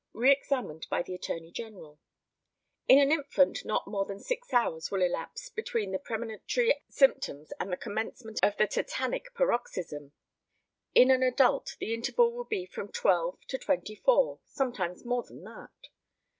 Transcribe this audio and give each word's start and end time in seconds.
Re 0.13 0.31
examined 0.31 0.87
by 0.89 1.03
the 1.03 1.13
ATTORNEY 1.13 1.51
GENERAL: 1.51 1.99
In 2.87 2.97
an 2.97 3.11
infant 3.11 3.63
not 3.63 3.85
more 3.85 4.03
than 4.03 4.19
six 4.19 4.51
hours 4.51 4.89
will 4.89 5.03
elapse 5.03 5.49
between 5.49 5.91
the 5.91 5.99
premonitory 5.99 6.73
symptoms 6.89 7.53
and 7.59 7.71
the 7.71 7.77
commencement 7.77 8.39
of 8.41 8.57
the 8.57 8.65
tetanic 8.65 9.31
paroxysm; 9.35 10.11
in 10.95 11.11
an 11.11 11.21
adult 11.21 11.75
the 11.79 11.93
interval 11.93 12.31
will 12.33 12.45
be 12.45 12.65
from 12.65 12.91
twelve 12.91 13.45
to 13.45 13.59
twenty 13.59 13.93
four, 13.93 14.39
sometimes 14.47 15.05
more 15.05 15.21
than 15.21 15.43
that. 15.43 15.89